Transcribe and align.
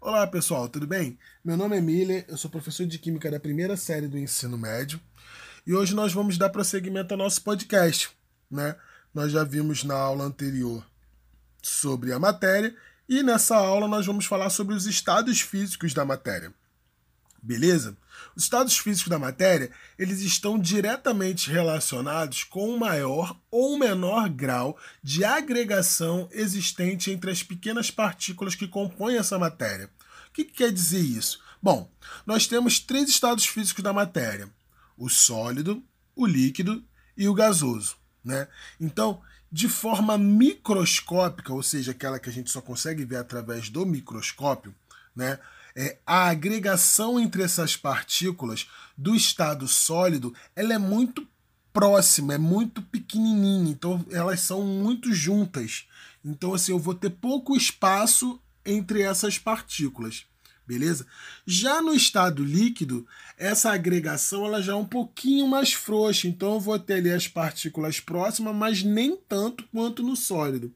Olá 0.00 0.24
pessoal, 0.28 0.68
tudo 0.68 0.86
bem? 0.86 1.18
Meu 1.44 1.56
nome 1.56 1.76
é 1.76 1.80
Miller, 1.80 2.24
eu 2.28 2.36
sou 2.36 2.48
professor 2.48 2.86
de 2.86 3.00
Química 3.00 3.28
da 3.32 3.40
primeira 3.40 3.76
série 3.76 4.06
do 4.06 4.16
ensino 4.16 4.56
médio 4.56 5.00
e 5.66 5.74
hoje 5.74 5.92
nós 5.92 6.12
vamos 6.12 6.38
dar 6.38 6.50
prosseguimento 6.50 7.12
ao 7.12 7.18
nosso 7.18 7.42
podcast. 7.42 8.08
Né? 8.48 8.76
Nós 9.12 9.32
já 9.32 9.42
vimos 9.42 9.82
na 9.82 9.96
aula 9.96 10.22
anterior 10.22 10.86
sobre 11.60 12.12
a 12.12 12.18
matéria 12.18 12.76
e 13.08 13.24
nessa 13.24 13.56
aula 13.56 13.88
nós 13.88 14.06
vamos 14.06 14.24
falar 14.24 14.50
sobre 14.50 14.72
os 14.72 14.86
estados 14.86 15.40
físicos 15.40 15.92
da 15.92 16.04
matéria. 16.04 16.54
Beleza? 17.42 17.96
Os 18.34 18.42
estados 18.44 18.78
físicos 18.78 19.10
da 19.10 19.18
matéria, 19.18 19.70
eles 19.98 20.20
estão 20.20 20.58
diretamente 20.58 21.50
relacionados 21.50 22.44
com 22.44 22.68
o 22.68 22.78
maior 22.78 23.36
ou 23.50 23.78
menor 23.78 24.28
grau 24.28 24.78
de 25.02 25.24
agregação 25.24 26.28
existente 26.32 27.10
entre 27.10 27.30
as 27.30 27.42
pequenas 27.42 27.90
partículas 27.90 28.54
que 28.54 28.66
compõem 28.66 29.16
essa 29.16 29.38
matéria. 29.38 29.90
O 30.28 30.32
que, 30.32 30.44
que 30.44 30.52
quer 30.52 30.72
dizer 30.72 31.00
isso? 31.00 31.40
Bom, 31.62 31.90
nós 32.26 32.46
temos 32.46 32.78
três 32.78 33.08
estados 33.08 33.46
físicos 33.46 33.82
da 33.82 33.92
matéria: 33.92 34.48
o 34.96 35.08
sólido, 35.08 35.82
o 36.14 36.26
líquido 36.26 36.84
e 37.16 37.28
o 37.28 37.34
gasoso. 37.34 37.96
Né? 38.24 38.48
Então, 38.80 39.22
de 39.50 39.68
forma 39.68 40.18
microscópica, 40.18 41.52
ou 41.52 41.62
seja, 41.62 41.92
aquela 41.92 42.18
que 42.18 42.28
a 42.28 42.32
gente 42.32 42.50
só 42.50 42.60
consegue 42.60 43.04
ver 43.04 43.16
através 43.16 43.68
do 43.68 43.86
microscópio, 43.86 44.74
né? 45.16 45.38
É, 45.78 45.96
a 46.04 46.28
agregação 46.28 47.20
entre 47.20 47.40
essas 47.40 47.76
partículas 47.76 48.66
do 48.96 49.14
estado 49.14 49.68
sólido 49.68 50.34
ela 50.56 50.74
é 50.74 50.78
muito 50.78 51.24
próxima, 51.72 52.34
é 52.34 52.38
muito 52.38 52.82
pequenininha, 52.82 53.70
então 53.70 54.04
elas 54.10 54.40
são 54.40 54.64
muito 54.64 55.12
juntas. 55.12 55.86
Então 56.24 56.52
assim, 56.52 56.72
eu 56.72 56.80
vou 56.80 56.96
ter 56.96 57.10
pouco 57.10 57.56
espaço 57.56 58.40
entre 58.66 59.02
essas 59.02 59.38
partículas, 59.38 60.26
beleza? 60.66 61.06
Já 61.46 61.80
no 61.80 61.94
estado 61.94 62.42
líquido, 62.42 63.06
essa 63.36 63.70
agregação 63.70 64.44
ela 64.44 64.60
já 64.60 64.72
é 64.72 64.74
um 64.74 64.84
pouquinho 64.84 65.46
mais 65.46 65.72
frouxa, 65.72 66.26
então 66.26 66.54
eu 66.54 66.60
vou 66.60 66.76
ter 66.76 66.94
ali 66.94 67.12
as 67.12 67.28
partículas 67.28 68.00
próximas, 68.00 68.56
mas 68.56 68.82
nem 68.82 69.16
tanto 69.16 69.62
quanto 69.72 70.02
no 70.02 70.16
sólido. 70.16 70.74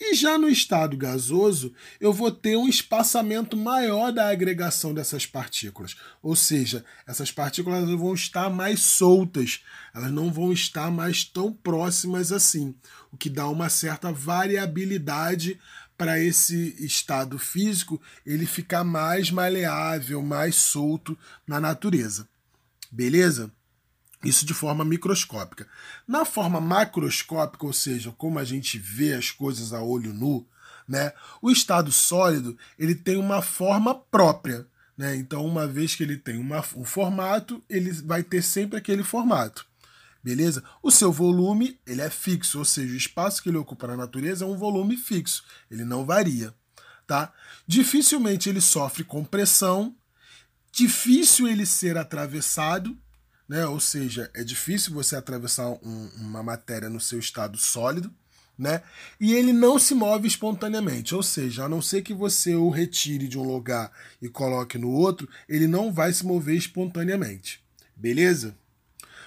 E 0.00 0.14
já 0.14 0.38
no 0.38 0.48
estado 0.48 0.96
gasoso, 0.96 1.72
eu 2.00 2.12
vou 2.12 2.30
ter 2.30 2.56
um 2.56 2.68
espaçamento 2.68 3.56
maior 3.56 4.12
da 4.12 4.28
agregação 4.28 4.94
dessas 4.94 5.26
partículas. 5.26 5.96
Ou 6.22 6.36
seja, 6.36 6.84
essas 7.04 7.32
partículas 7.32 7.88
vão 7.90 8.14
estar 8.14 8.48
mais 8.48 8.80
soltas, 8.80 9.60
elas 9.92 10.12
não 10.12 10.32
vão 10.32 10.52
estar 10.52 10.88
mais 10.90 11.24
tão 11.24 11.52
próximas 11.52 12.30
assim, 12.30 12.76
o 13.10 13.16
que 13.16 13.28
dá 13.28 13.48
uma 13.48 13.68
certa 13.68 14.12
variabilidade 14.12 15.58
para 15.96 16.20
esse 16.20 16.76
estado 16.78 17.36
físico 17.36 18.00
ele 18.24 18.46
ficar 18.46 18.84
mais 18.84 19.32
maleável, 19.32 20.22
mais 20.22 20.54
solto 20.54 21.18
na 21.44 21.58
natureza. 21.58 22.28
Beleza? 22.90 23.52
Isso 24.24 24.44
de 24.44 24.52
forma 24.52 24.84
microscópica. 24.84 25.66
Na 26.06 26.24
forma 26.24 26.60
macroscópica, 26.60 27.64
ou 27.64 27.72
seja, 27.72 28.12
como 28.12 28.38
a 28.38 28.44
gente 28.44 28.78
vê 28.78 29.14
as 29.14 29.30
coisas 29.30 29.72
a 29.72 29.80
olho 29.82 30.12
nu, 30.12 30.46
né, 30.88 31.12
o 31.40 31.50
estado 31.50 31.92
sólido 31.92 32.56
ele 32.78 32.94
tem 32.94 33.16
uma 33.16 33.42
forma 33.42 33.94
própria. 33.94 34.66
Né? 34.96 35.14
Então, 35.16 35.46
uma 35.46 35.66
vez 35.66 35.94
que 35.94 36.02
ele 36.02 36.16
tem 36.16 36.38
uma, 36.38 36.64
um 36.74 36.84
formato, 36.84 37.62
ele 37.68 37.92
vai 37.92 38.22
ter 38.22 38.42
sempre 38.42 38.76
aquele 38.76 39.04
formato. 39.04 39.66
Beleza? 40.22 40.64
O 40.82 40.90
seu 40.90 41.12
volume 41.12 41.78
ele 41.86 42.00
é 42.00 42.10
fixo, 42.10 42.58
ou 42.58 42.64
seja, 42.64 42.92
o 42.92 42.96
espaço 42.96 43.40
que 43.40 43.48
ele 43.48 43.56
ocupa 43.56 43.86
na 43.86 43.96
natureza 43.96 44.44
é 44.44 44.48
um 44.48 44.56
volume 44.56 44.96
fixo, 44.96 45.44
ele 45.70 45.84
não 45.84 46.04
varia. 46.04 46.52
Tá? 47.06 47.32
Dificilmente 47.66 48.48
ele 48.48 48.60
sofre 48.60 49.04
compressão, 49.04 49.94
difícil 50.72 51.46
ele 51.46 51.64
ser 51.64 51.96
atravessado, 51.96 52.98
né? 53.48 53.64
Ou 53.66 53.80
seja, 53.80 54.30
é 54.34 54.44
difícil 54.44 54.92
você 54.92 55.16
atravessar 55.16 55.68
um, 55.68 56.10
uma 56.16 56.42
matéria 56.42 56.88
no 56.88 57.00
seu 57.00 57.18
estado 57.18 57.56
sólido, 57.56 58.12
né? 58.58 58.82
E 59.20 59.32
ele 59.32 59.52
não 59.52 59.78
se 59.78 59.94
move 59.94 60.26
espontaneamente, 60.26 61.14
ou 61.14 61.22
seja, 61.22 61.64
a 61.64 61.68
não 61.68 61.80
ser 61.80 62.02
que 62.02 62.12
você 62.12 62.54
o 62.54 62.68
retire 62.68 63.28
de 63.28 63.38
um 63.38 63.44
lugar 63.44 63.90
e 64.20 64.28
coloque 64.28 64.76
no 64.76 64.90
outro, 64.90 65.28
ele 65.48 65.66
não 65.66 65.92
vai 65.92 66.12
se 66.12 66.26
mover 66.26 66.56
espontaneamente. 66.56 67.62
Beleza? 67.96 68.54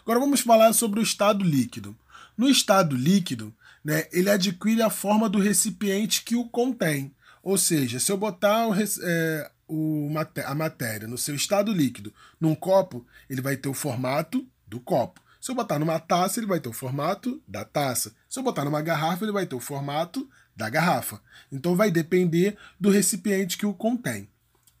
Agora 0.00 0.18
vamos 0.18 0.40
falar 0.40 0.72
sobre 0.72 0.98
o 0.98 1.02
estado 1.02 1.44
líquido. 1.44 1.94
No 2.36 2.48
estado 2.48 2.96
líquido, 2.96 3.54
né, 3.84 4.06
ele 4.10 4.30
adquire 4.30 4.80
a 4.80 4.90
forma 4.90 5.28
do 5.28 5.38
recipiente 5.38 6.22
que 6.22 6.34
o 6.34 6.48
contém. 6.48 7.14
Ou 7.42 7.58
seja, 7.58 8.00
se 8.00 8.10
eu 8.10 8.16
botar 8.16 8.68
o, 8.68 8.74
é, 8.74 9.50
o, 9.68 10.10
a 10.46 10.54
matéria 10.54 11.06
no 11.06 11.18
seu 11.18 11.34
estado 11.34 11.72
líquido 11.72 12.12
num 12.40 12.54
copo, 12.54 13.06
ele 13.28 13.42
vai 13.42 13.56
ter 13.56 13.68
o 13.68 13.74
formato 13.74 14.46
do 14.66 14.80
copo. 14.80 15.20
Se 15.40 15.50
eu 15.50 15.54
botar 15.54 15.78
numa 15.78 16.00
taça, 16.00 16.40
ele 16.40 16.46
vai 16.46 16.58
ter 16.58 16.68
o 16.68 16.72
formato 16.72 17.40
da 17.46 17.64
taça. 17.64 18.12
Se 18.28 18.38
eu 18.38 18.42
botar 18.42 18.64
numa 18.64 18.82
garrafa, 18.82 19.24
ele 19.24 19.32
vai 19.32 19.46
ter 19.46 19.54
o 19.54 19.60
formato 19.60 20.28
da 20.56 20.68
garrafa. 20.68 21.20
Então 21.52 21.76
vai 21.76 21.90
depender 21.90 22.56
do 22.80 22.90
recipiente 22.90 23.56
que 23.56 23.66
o 23.66 23.72
contém. 23.72 24.28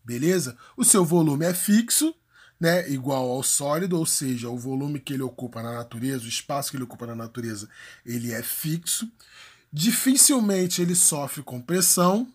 Beleza? 0.04 0.56
O 0.76 0.84
seu 0.84 1.04
volume 1.04 1.44
é 1.44 1.54
fixo, 1.54 2.14
né, 2.58 2.88
igual 2.90 3.30
ao 3.30 3.42
sólido, 3.42 3.96
ou 3.96 4.04
seja, 4.04 4.48
o 4.48 4.58
volume 4.58 4.98
que 4.98 5.12
ele 5.12 5.22
ocupa 5.22 5.62
na 5.62 5.72
natureza, 5.72 6.24
o 6.24 6.28
espaço 6.28 6.70
que 6.70 6.76
ele 6.76 6.84
ocupa 6.84 7.06
na 7.06 7.14
natureza, 7.14 7.68
ele 8.04 8.32
é 8.32 8.42
fixo. 8.42 9.08
Dificilmente 9.72 10.82
ele 10.82 10.94
sofre 10.94 11.42
compressão, 11.42 12.26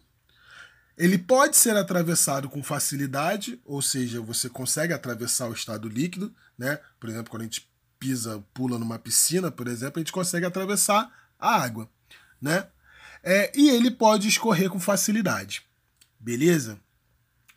ele 1.03 1.17
pode 1.17 1.57
ser 1.57 1.75
atravessado 1.75 2.49
com 2.49 2.63
facilidade, 2.63 3.59
ou 3.65 3.81
seja, 3.81 4.21
você 4.21 4.47
consegue 4.47 4.93
atravessar 4.93 5.49
o 5.49 5.53
estado 5.53 5.89
líquido, 5.89 6.33
né? 6.57 6.79
Por 6.97 7.09
exemplo, 7.09 7.29
quando 7.29 7.41
a 7.41 7.43
gente 7.43 7.69
pisa, 7.99 8.41
pula 8.53 8.79
numa 8.79 8.97
piscina, 8.97 9.51
por 9.51 9.67
exemplo, 9.67 9.95
a 9.97 9.99
gente 9.99 10.13
consegue 10.13 10.45
atravessar 10.45 11.11
a 11.37 11.61
água, 11.61 11.89
né? 12.41 12.67
É, 13.21 13.51
e 13.53 13.69
ele 13.69 13.91
pode 13.91 14.29
escorrer 14.29 14.69
com 14.69 14.79
facilidade, 14.79 15.63
beleza? 16.17 16.79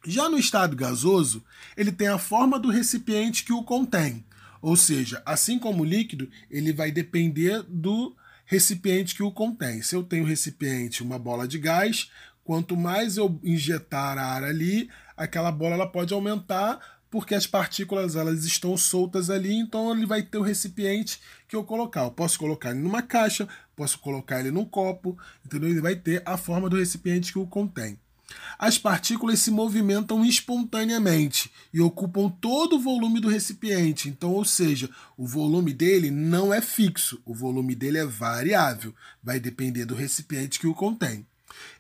Já 0.04 0.28
no 0.28 0.38
estado 0.38 0.74
gasoso, 0.74 1.44
ele 1.76 1.92
tem 1.92 2.08
a 2.08 2.18
forma 2.18 2.58
do 2.58 2.68
recipiente 2.68 3.44
que 3.44 3.52
o 3.52 3.62
contém, 3.62 4.26
ou 4.60 4.74
seja, 4.74 5.22
assim 5.24 5.56
como 5.56 5.84
o 5.84 5.86
líquido, 5.86 6.28
ele 6.50 6.72
vai 6.72 6.90
depender 6.90 7.62
do 7.68 8.12
recipiente 8.44 9.14
que 9.14 9.22
o 9.22 9.30
contém. 9.30 9.82
Se 9.82 9.94
eu 9.94 10.02
tenho 10.02 10.24
recipiente, 10.24 11.00
uma 11.00 11.18
bola 11.18 11.46
de 11.46 11.60
gás, 11.60 12.10
Quanto 12.46 12.76
mais 12.76 13.16
eu 13.16 13.40
injetar 13.42 14.16
ar 14.18 14.44
ali, 14.44 14.88
aquela 15.16 15.50
bola 15.50 15.74
ela 15.74 15.86
pode 15.90 16.14
aumentar 16.14 16.78
porque 17.10 17.34
as 17.34 17.44
partículas 17.44 18.14
elas 18.14 18.44
estão 18.44 18.76
soltas 18.76 19.30
ali, 19.30 19.52
então 19.52 19.90
ele 19.90 20.06
vai 20.06 20.22
ter 20.22 20.38
o 20.38 20.42
recipiente 20.42 21.20
que 21.48 21.56
eu 21.56 21.64
colocar. 21.64 22.04
Eu 22.04 22.12
posso 22.12 22.38
colocar 22.38 22.70
ele 22.70 22.78
numa 22.78 23.02
caixa, 23.02 23.48
posso 23.74 23.98
colocar 23.98 24.38
ele 24.38 24.52
num 24.52 24.64
copo, 24.64 25.18
entendeu? 25.44 25.70
Ele 25.70 25.80
vai 25.80 25.96
ter 25.96 26.22
a 26.24 26.36
forma 26.36 26.70
do 26.70 26.76
recipiente 26.76 27.32
que 27.32 27.38
o 27.40 27.48
contém. 27.48 27.98
As 28.56 28.78
partículas 28.78 29.40
se 29.40 29.50
movimentam 29.50 30.24
espontaneamente 30.24 31.50
e 31.74 31.80
ocupam 31.80 32.28
todo 32.28 32.76
o 32.76 32.80
volume 32.80 33.18
do 33.18 33.28
recipiente. 33.28 34.08
Então, 34.08 34.30
ou 34.30 34.44
seja, 34.44 34.88
o 35.16 35.26
volume 35.26 35.72
dele 35.72 36.12
não 36.12 36.54
é 36.54 36.60
fixo, 36.60 37.20
o 37.24 37.34
volume 37.34 37.74
dele 37.74 37.98
é 37.98 38.06
variável, 38.06 38.94
vai 39.20 39.40
depender 39.40 39.84
do 39.84 39.96
recipiente 39.96 40.60
que 40.60 40.68
o 40.68 40.74
contém 40.74 41.26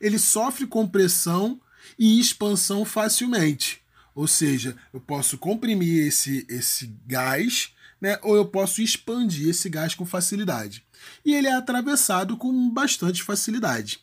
ele 0.00 0.18
sofre 0.18 0.66
compressão 0.66 1.60
e 1.98 2.18
expansão 2.18 2.84
facilmente. 2.84 3.82
Ou 4.14 4.26
seja, 4.26 4.76
eu 4.92 5.00
posso 5.00 5.36
comprimir 5.36 6.06
esse, 6.06 6.46
esse 6.48 6.86
gás, 7.06 7.74
né, 8.00 8.18
ou 8.22 8.34
eu 8.34 8.46
posso 8.46 8.80
expandir 8.80 9.48
esse 9.48 9.68
gás 9.68 9.94
com 9.94 10.06
facilidade. 10.06 10.84
E 11.24 11.34
ele 11.34 11.48
é 11.48 11.54
atravessado 11.54 12.36
com 12.36 12.70
bastante 12.70 13.22
facilidade. 13.22 14.00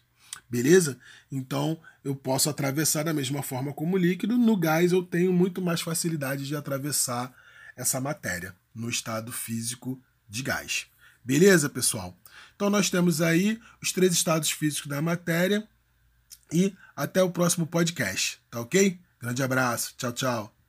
Beleza? 0.49 0.99
Então 1.31 1.79
eu 2.03 2.15
posso 2.15 2.49
atravessar 2.49 3.03
da 3.03 3.13
mesma 3.13 3.41
forma 3.41 3.73
como 3.73 3.97
líquido. 3.97 4.37
No 4.37 4.55
gás 4.55 4.91
eu 4.91 5.01
tenho 5.01 5.33
muito 5.33 5.61
mais 5.61 5.81
facilidade 5.81 6.45
de 6.45 6.55
atravessar 6.55 7.33
essa 7.75 7.99
matéria 7.99 8.55
no 8.73 8.89
estado 8.89 9.31
físico 9.31 9.99
de 10.29 10.43
gás. 10.43 10.85
Beleza, 11.23 11.69
pessoal? 11.69 12.15
Então 12.55 12.69
nós 12.69 12.89
temos 12.89 13.21
aí 13.21 13.59
os 13.81 13.91
três 13.91 14.13
estados 14.13 14.51
físicos 14.51 14.87
da 14.87 15.01
matéria 15.01 15.67
e 16.51 16.73
até 16.95 17.23
o 17.23 17.31
próximo 17.31 17.65
podcast, 17.65 18.39
tá 18.49 18.61
ok? 18.61 18.99
Grande 19.19 19.43
abraço, 19.43 19.93
tchau, 19.97 20.11
tchau. 20.11 20.62